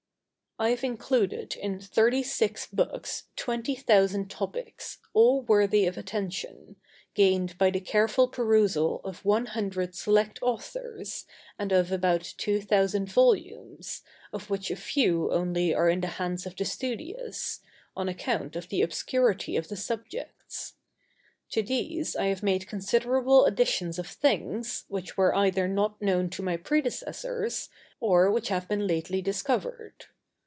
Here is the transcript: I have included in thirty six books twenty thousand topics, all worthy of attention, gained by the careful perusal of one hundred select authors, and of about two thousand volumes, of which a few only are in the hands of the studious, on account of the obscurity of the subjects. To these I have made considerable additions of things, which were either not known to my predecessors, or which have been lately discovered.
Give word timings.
I 0.59 0.69
have 0.69 0.83
included 0.83 1.55
in 1.55 1.79
thirty 1.79 2.21
six 2.21 2.67
books 2.67 3.23
twenty 3.35 3.73
thousand 3.73 4.29
topics, 4.29 4.99
all 5.11 5.41
worthy 5.41 5.87
of 5.87 5.97
attention, 5.97 6.75
gained 7.15 7.57
by 7.57 7.71
the 7.71 7.79
careful 7.79 8.27
perusal 8.27 9.01
of 9.03 9.25
one 9.25 9.47
hundred 9.47 9.95
select 9.95 10.37
authors, 10.43 11.25
and 11.57 11.71
of 11.71 11.91
about 11.91 12.35
two 12.37 12.61
thousand 12.61 13.11
volumes, 13.11 14.03
of 14.31 14.51
which 14.51 14.69
a 14.69 14.75
few 14.75 15.31
only 15.33 15.73
are 15.73 15.89
in 15.89 16.01
the 16.01 16.05
hands 16.21 16.45
of 16.45 16.55
the 16.55 16.65
studious, 16.65 17.61
on 17.97 18.07
account 18.07 18.55
of 18.55 18.69
the 18.69 18.83
obscurity 18.83 19.55
of 19.57 19.67
the 19.67 19.77
subjects. 19.77 20.75
To 21.53 21.63
these 21.63 22.15
I 22.15 22.25
have 22.27 22.43
made 22.43 22.67
considerable 22.67 23.45
additions 23.45 23.97
of 23.97 24.05
things, 24.05 24.85
which 24.89 25.17
were 25.17 25.33
either 25.33 25.67
not 25.67 25.99
known 25.99 26.29
to 26.31 26.43
my 26.43 26.55
predecessors, 26.55 27.69
or 27.99 28.29
which 28.29 28.49
have 28.49 28.67
been 28.67 28.85
lately 28.85 29.23
discovered. 29.23 30.05